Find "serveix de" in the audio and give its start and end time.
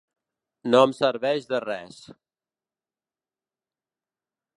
0.99-1.59